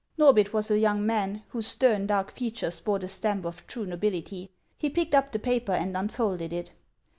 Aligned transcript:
Norbith 0.17 0.51
was 0.51 0.71
a 0.71 0.79
young 0.79 1.05
man, 1.05 1.43
whose 1.49 1.67
stern, 1.67 2.07
dark 2.07 2.31
features 2.31 2.79
bore 2.79 2.97
the 2.97 3.07
stamp 3.07 3.45
of 3.45 3.67
true 3.67 3.85
nobility. 3.85 4.49
He 4.75 4.89
picked 4.89 5.13
up 5.13 5.31
the 5.31 5.37
paper 5.37 5.73
and 5.73 5.95
unfolded 5.95 6.51
it. 6.51 6.71